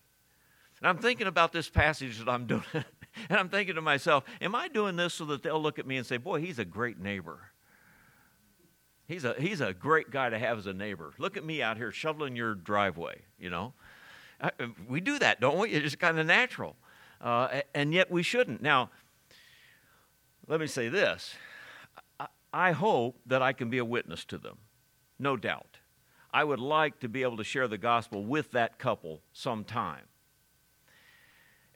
[0.80, 4.54] And I'm thinking about this passage that I'm doing, and I'm thinking to myself, am
[4.54, 6.98] I doing this so that they'll look at me and say, boy, he's a great
[6.98, 7.38] neighbor?
[9.06, 11.12] He's a, he's a great guy to have as a neighbor.
[11.18, 13.74] Look at me out here shoveling your driveway, you know?
[14.88, 15.70] We do that, don't we?
[15.70, 16.76] It's kind of natural.
[17.20, 18.62] Uh, and yet we shouldn't.
[18.62, 18.90] Now,
[20.46, 21.34] let me say this
[22.52, 24.58] I hope that I can be a witness to them,
[25.18, 25.78] no doubt.
[26.32, 30.04] I would like to be able to share the gospel with that couple sometime.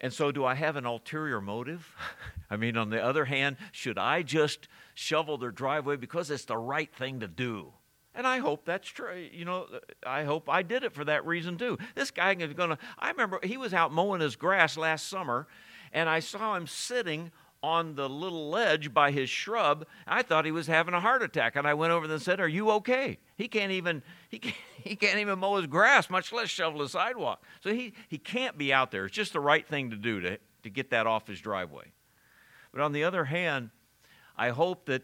[0.01, 1.95] And so, do I have an ulterior motive?
[2.51, 6.57] I mean, on the other hand, should I just shovel their driveway because it's the
[6.57, 7.73] right thing to do?
[8.15, 9.29] And I hope that's true.
[9.33, 9.67] You know,
[10.07, 11.79] I hope I did it for that reason too.
[11.95, 15.49] This guy is going to, I remember he was out mowing his grass last summer,
[15.93, 17.33] and I saw him sitting
[17.65, 19.87] on the little ledge by his shrub.
[20.07, 22.47] I thought he was having a heart attack, and I went over and said, "Are
[22.47, 26.51] you okay?" He can't even he can't, he can't even mow his grass, much less
[26.51, 27.43] shovel the sidewalk.
[27.62, 29.07] So he he can't be out there.
[29.07, 31.93] It's just the right thing to do to to get that off his driveway.
[32.71, 33.71] But on the other hand,
[34.37, 35.03] I hope that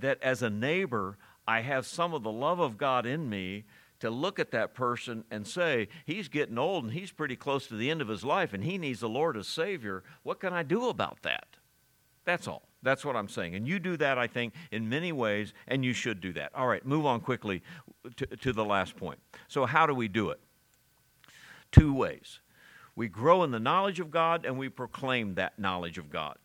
[0.00, 3.64] that as a neighbor, I have some of the love of God in me
[4.00, 7.76] to look at that person and say, he's getting old and he's pretty close to
[7.76, 10.02] the end of his life and he needs the Lord as Savior.
[10.22, 11.46] What can I do about that?
[12.24, 12.62] That's all.
[12.82, 13.54] That's what I'm saying.
[13.54, 16.50] And you do that, I think, in many ways, and you should do that.
[16.54, 17.62] All right, move on quickly
[18.16, 19.20] to, to the last point.
[19.48, 20.40] So, how do we do it?
[21.70, 22.40] Two ways.
[22.94, 26.36] We grow in the knowledge of God and we proclaim that knowledge of God.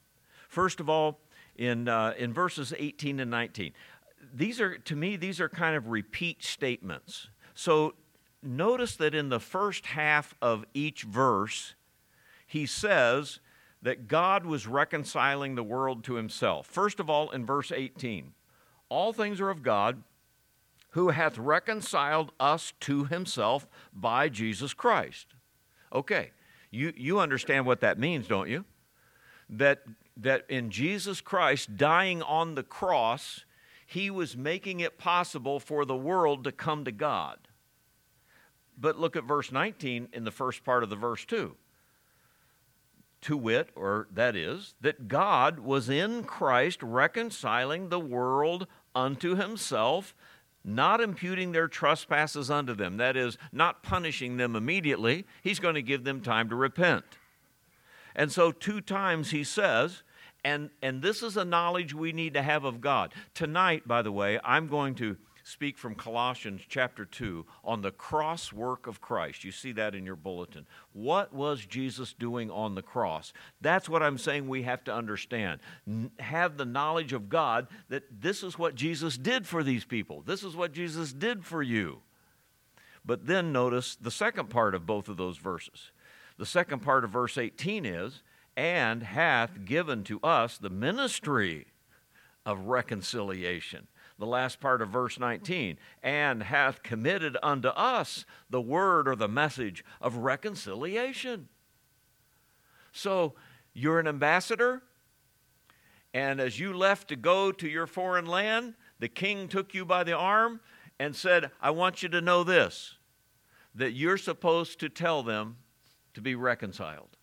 [0.48, 1.20] First of all,
[1.58, 3.74] in, uh, in verses 18 and 19,
[4.34, 7.30] these are, to me, these are kind of repeat statements.
[7.54, 7.96] So
[8.44, 11.76] notice that in the first half of each verse,
[12.46, 13.40] he says
[13.82, 16.68] that God was reconciling the world to himself.
[16.68, 18.34] First of all, in verse 18,
[18.90, 20.04] all things are of God
[20.92, 25.28] who hath reconciled us to himself by Jesus Christ.
[25.94, 26.32] Okay,
[26.72, 28.66] you, you understand what that means, don't you?
[29.50, 29.84] That,
[30.18, 33.46] that in Jesus Christ dying on the cross,
[33.88, 37.40] he was making it possible for the world to come to God.
[38.78, 41.56] But look at verse 19 in the first part of the verse 2.
[43.22, 50.14] To wit, or that is, that God was in Christ reconciling the world unto himself,
[50.66, 52.98] not imputing their trespasses unto them.
[52.98, 55.26] That is, not punishing them immediately.
[55.42, 57.06] He's going to give them time to repent.
[58.14, 60.04] And so, two times he says,
[60.48, 63.14] and, and this is a knowledge we need to have of God.
[63.34, 68.54] Tonight, by the way, I'm going to speak from Colossians chapter 2 on the cross
[68.54, 69.44] work of Christ.
[69.44, 70.66] You see that in your bulletin.
[70.94, 73.34] What was Jesus doing on the cross?
[73.60, 75.60] That's what I'm saying we have to understand.
[76.20, 80.44] have the knowledge of God that this is what Jesus did for these people, this
[80.44, 82.00] is what Jesus did for you.
[83.04, 85.92] But then notice the second part of both of those verses.
[86.38, 88.22] The second part of verse 18 is
[88.58, 91.68] and hath given to us the ministry
[92.44, 93.88] of reconciliation.
[94.18, 99.28] The last part of verse 19, and hath committed unto us the word or the
[99.28, 101.50] message of reconciliation.
[102.92, 103.36] So
[103.74, 104.82] you're an ambassador,
[106.16, 110.04] and as you left to go to your foreign land, the king took you by
[110.04, 110.62] the arm
[111.00, 112.96] and said, I want you to know this
[113.76, 115.58] that you're supposed to tell them
[116.16, 117.17] to be reconciled.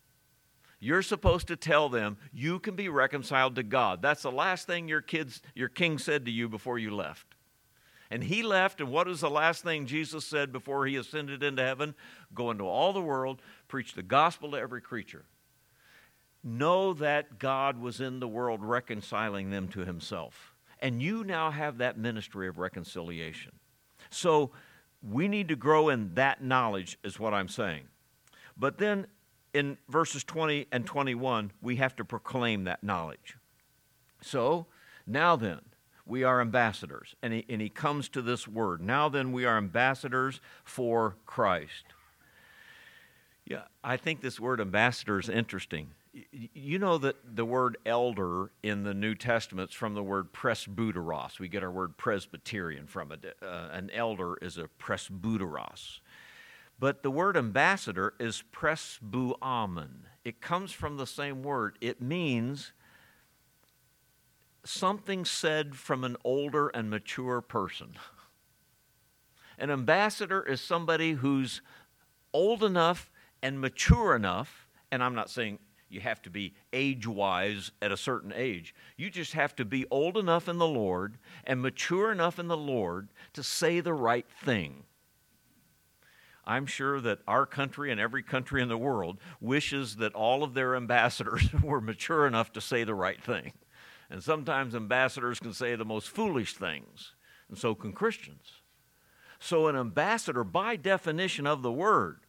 [0.85, 4.03] You're supposed to tell them you can be reconciled to God.
[4.03, 7.25] That's the last thing your kids, your king said to you before you left.
[8.11, 11.63] And he left, and what is the last thing Jesus said before he ascended into
[11.63, 11.95] heaven?
[12.35, 15.25] Go into all the world, preach the gospel to every creature.
[16.43, 20.53] Know that God was in the world reconciling them to himself.
[20.79, 23.53] And you now have that ministry of reconciliation.
[24.11, 24.51] So
[25.01, 27.85] we need to grow in that knowledge, is what I'm saying.
[28.55, 29.07] But then
[29.55, 33.37] in verses 20 and 21, we have to proclaim that knowledge.
[34.21, 34.67] So,
[35.07, 35.61] now then,
[36.05, 37.15] we are ambassadors.
[37.23, 38.81] And he, and he comes to this word.
[38.81, 41.85] Now then, we are ambassadors for Christ.
[43.45, 45.91] Yeah, I think this word ambassador is interesting.
[46.31, 51.39] You know that the word elder in the New Testament is from the word presbyteros.
[51.39, 53.37] We get our word Presbyterian from it.
[53.41, 55.99] Uh, an elder is a presbyteros.
[56.77, 60.07] But the word ambassador is presbeuomen.
[60.23, 61.77] It comes from the same word.
[61.79, 62.73] It means
[64.65, 67.95] something said from an older and mature person.
[69.57, 71.61] An ambassador is somebody who's
[72.33, 73.09] old enough
[73.41, 77.97] and mature enough, and I'm not saying you have to be age wise at a
[77.97, 78.75] certain age.
[78.97, 82.57] You just have to be old enough in the Lord and mature enough in the
[82.57, 84.83] Lord to say the right thing.
[86.47, 90.53] I'm sure that our country and every country in the world wishes that all of
[90.53, 93.53] their ambassadors were mature enough to say the right thing.
[94.09, 97.13] And sometimes ambassadors can say the most foolish things,
[97.49, 98.61] and so can Christians.
[99.39, 102.19] So, an ambassador, by definition of the word,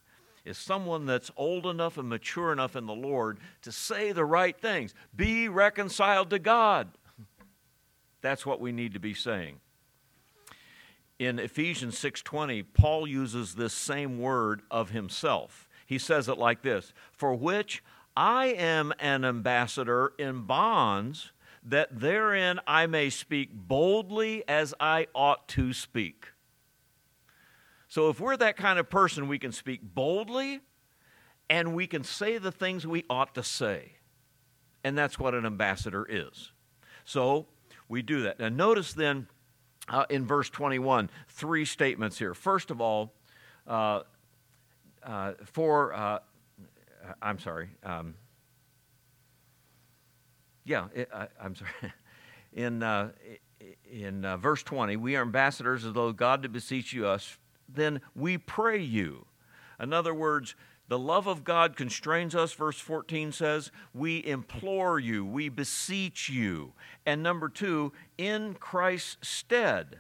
[0.45, 4.59] is someone that's old enough and mature enough in the Lord to say the right
[4.59, 4.95] things.
[5.15, 6.89] Be reconciled to God.
[8.23, 9.61] That's what we need to be saying.
[11.19, 15.69] In Ephesians 6:20, Paul uses this same word of himself.
[15.87, 17.83] He says it like this, "For which
[18.17, 25.49] I am an ambassador in bonds, that therein I may speak boldly as I ought
[25.49, 26.33] to speak."
[27.89, 30.61] So if we're that kind of person, we can speak boldly
[31.49, 33.99] and we can say the things we ought to say.
[34.85, 36.53] And that's what an ambassador is.
[37.05, 37.49] So
[37.89, 38.39] we do that.
[38.39, 39.29] Now, notice then
[39.89, 42.35] uh, in verse 21 three statements here.
[42.35, 43.13] First of all,
[43.67, 44.01] uh,
[45.03, 46.19] uh, for, uh,
[47.23, 47.69] I'm sorry.
[47.83, 48.15] Um,
[50.65, 51.71] yeah, it, I, am sorry.
[52.53, 53.11] In, uh,
[53.93, 57.37] in uh, verse 20, we are ambassadors as though God to beseech you us
[57.69, 59.27] then we pray you.
[59.81, 60.55] In other words,
[60.89, 63.73] the love of God constrains us, verse 14 says.
[63.93, 66.75] We implore you, we beseech you.
[67.05, 69.99] And number two, in Christ's stead.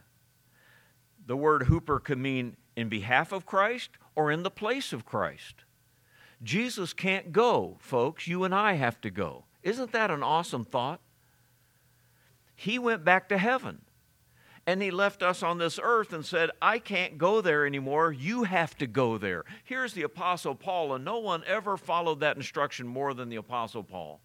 [1.26, 5.64] The word huper can mean in behalf of Christ or in the place of Christ.
[6.43, 8.28] Jesus can't go, folks.
[8.28, 9.45] You and I have to go.
[9.62, 11.01] Isn't that an awesome thought?
[12.55, 13.82] He went back to heaven
[14.67, 18.11] and he left us on this earth and said, I can't go there anymore.
[18.11, 19.45] You have to go there.
[19.64, 23.85] Here's the Apostle Paul, and no one ever followed that instruction more than the Apostle
[23.85, 24.21] Paul.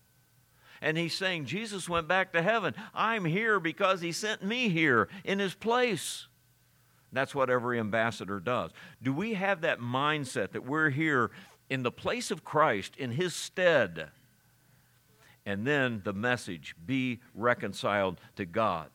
[0.82, 2.74] And he's saying, Jesus went back to heaven.
[2.96, 6.26] I'm here because he sent me here in his place.
[7.14, 8.72] That's what every ambassador does.
[9.04, 11.30] Do we have that mindset that we're here
[11.70, 14.10] in the place of Christ, in his stead?
[15.46, 18.90] And then the message be reconciled to God.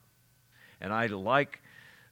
[0.81, 1.61] And I like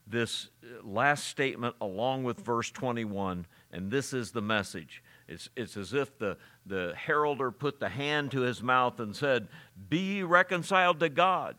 [0.08, 5.04] this uh, last statement along with verse 21, and this is the message.
[5.28, 9.48] It's, it's as if the, the heralder put the hand to his mouth and said,
[9.90, 11.56] Be reconciled to God.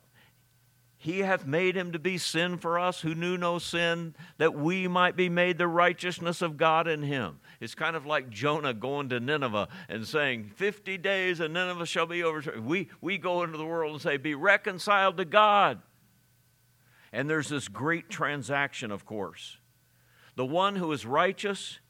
[0.99, 4.89] He hath made him to be sin for us who knew no sin, that we
[4.89, 7.39] might be made the righteousness of God in him.
[7.61, 12.07] It's kind of like Jonah going to Nineveh and saying, 50 days and Nineveh shall
[12.07, 12.61] be over.
[12.61, 15.81] We, we go into the world and say, Be reconciled to God.
[17.17, 19.57] And there's this great transaction, of course.
[20.35, 21.81] The one who is righteous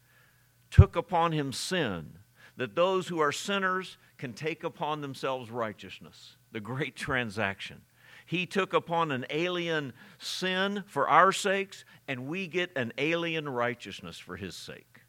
[0.71, 2.19] took upon him sin,
[2.55, 6.37] that those who are sinners can take upon themselves righteousness.
[6.53, 7.81] The great transaction.
[8.25, 14.17] He took upon an alien sin for our sakes, and we get an alien righteousness
[14.17, 15.01] for his sake.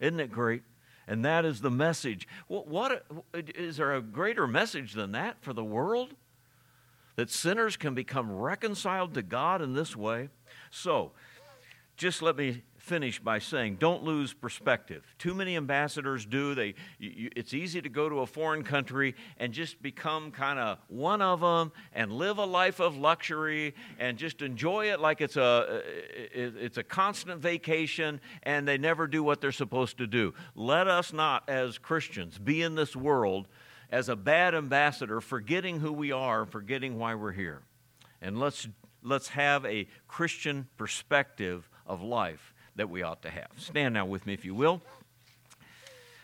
[0.00, 0.62] Isn't it great?
[1.06, 2.26] And that is the message.
[2.48, 6.14] What, what is there a greater message than that for the world?
[7.16, 10.28] That sinners can become reconciled to God in this way.
[10.70, 11.12] So,
[11.96, 15.02] just let me finish by saying don't lose perspective.
[15.18, 16.54] Too many ambassadors do.
[16.54, 20.78] They you, it's easy to go to a foreign country and just become kind of
[20.88, 25.36] one of them and live a life of luxury and just enjoy it like it's
[25.36, 25.80] a uh,
[26.34, 30.34] it's a constant vacation and they never do what they're supposed to do.
[30.54, 33.48] Let us not as christians be in this world
[33.94, 37.62] as a bad ambassador, forgetting who we are, forgetting why we're here.
[38.20, 38.66] And let's,
[39.04, 43.46] let's have a Christian perspective of life that we ought to have.
[43.56, 44.82] Stand now with me, if you will.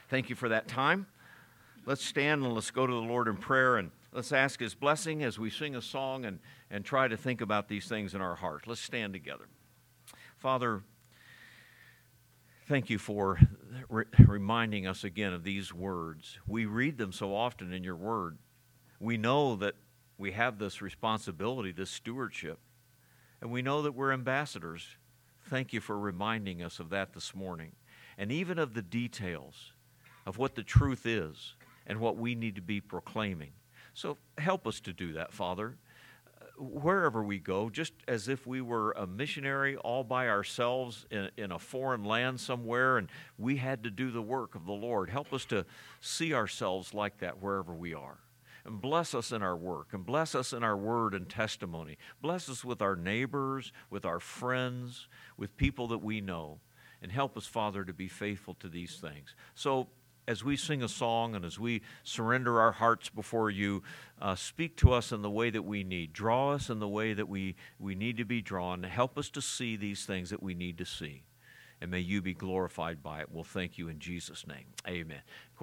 [0.09, 1.07] Thank you for that time.
[1.87, 5.23] Let's stand and let's go to the Lord in prayer and let's ask His blessing
[5.23, 6.41] as we sing a song and,
[6.73, 8.67] and try to think about these things in our heart.
[8.67, 9.47] Let's stand together.
[10.39, 10.83] Father,
[12.71, 13.37] Thank you for
[13.89, 16.39] re- reminding us again of these words.
[16.47, 18.39] We read them so often in your word.
[19.01, 19.75] We know that
[20.19, 22.61] we have this responsibility, this stewardship.
[23.41, 24.87] And we know that we're ambassadors.
[25.49, 27.73] Thank you for reminding us of that this morning.
[28.17, 29.73] And even of the details
[30.25, 31.55] of what the truth is
[31.89, 33.51] and what we need to be proclaiming.
[33.95, 35.75] So help us to do that, Father
[36.61, 41.53] wherever we go, just as if we were a missionary all by ourselves in, in,
[41.53, 43.09] a foreign land somewhere and
[43.39, 45.09] we had to do the work of the Lord.
[45.09, 45.65] Help us to
[46.01, 48.19] see ourselves like that wherever we are.
[48.65, 51.97] And bless us in our work, and bless us in our word and testimony.
[52.21, 55.09] Bless us with our neighbors, with our friends,
[55.39, 56.61] with people that we know.
[57.01, 59.35] And help us, Father, to be faithful to these things.
[59.55, 59.89] So,
[60.31, 63.83] as we sing a song and as we surrender our hearts before you,
[64.23, 66.13] uh, speak to us in the way that we need.
[66.13, 68.85] Draw us in the way that we, we need to be drawn.
[68.85, 71.25] Help us to see these things that we need to see.
[71.81, 73.33] And may you be glorified by it.
[73.33, 74.67] We'll thank you in Jesus' name.
[74.87, 75.23] Amen.